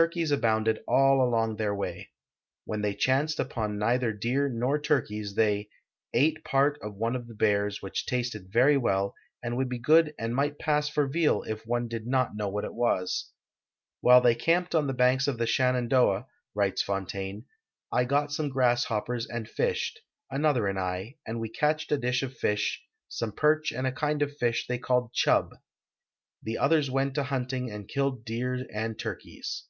'I'nrkeys 0.00 0.30
abounded 0.30 0.78
all 0.86 1.20
along 1.26 1.56
their 1.56 1.74
way. 1.74 2.12
^^'hen 2.68 2.82
they 2.82 2.94
chanced 2.94 3.40
upon 3.40 3.78
neither 3.80 4.12
deer 4.12 4.48
nor 4.48 4.80
turkeys 4.80 5.34
the}'" 5.34 5.68
ate 6.24 6.44
part 6.44 6.78
of 6.80 6.94
one 6.94 7.16
of 7.16 7.26
the 7.26 7.34
bears, 7.34 7.82
which 7.82 8.06
tasted 8.06 8.52
very 8.52 8.76
well 8.76 9.12
and 9.42 9.56
would 9.56 9.68
be 9.68 9.80
go«>d 9.80 10.12
and 10.16 10.36
might 10.36 10.56
pass 10.56 10.88
for 10.88 11.08
veal 11.08 11.42
if 11.48 11.66
one 11.66 11.88
did 11.88 12.06
not 12.06 12.36
know 12.36 12.48
what 12.48 12.62
it 12.62 12.74
was." 12.74 13.32
While 14.00 14.20
they 14.20 14.36
camped 14.36 14.72
on 14.72 14.86
the 14.86 14.92
banks 14.92 15.26
of 15.26 15.34
SPOTTSWOOD'S 15.34 15.50
EXPEDITION 15.50 15.74
OF 15.74 16.26
1716 16.54 16.54
2riS 16.54 16.54
the 16.54 16.54
Shenandoah, 16.54 16.54
writes 16.54 16.82
Fontaine," 16.82 17.44
I 18.00 18.04
got 18.04 18.30
some 18.32 18.50
grasshoppers 18.50 19.26
and 19.26 19.48
fished, 19.50 19.98
another 20.30 20.68
and 20.68 20.76
1, 20.78 21.14
and 21.26 21.40
we 21.40 21.48
catched 21.48 21.90
a 21.90 21.98
dish 21.98 22.22
of 22.22 22.36
fish, 22.38 22.84
some 23.08 23.32
perch 23.32 23.72
and 23.72 23.84
a 23.84 23.90
kind 23.90 24.22
of 24.22 24.36
fish 24.36 24.64
the}' 24.68 24.78
called 24.78 25.12
chuh. 25.12 25.50
The 26.44 26.58
others 26.58 26.88
went 26.88 27.18
a 27.18 27.24
hunt 27.24 27.52
ing 27.52 27.72
and 27.72 27.88
killed 27.88 28.24
deer 28.24 28.64
and 28.72 28.96
turkeys." 28.96 29.64